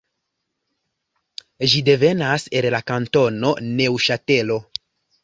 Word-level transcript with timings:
Ĝi 1.73 1.83
devenas 1.89 2.45
el 2.61 2.69
la 2.77 2.79
kantono 2.93 3.53
Neŭŝatelo. 3.67 4.57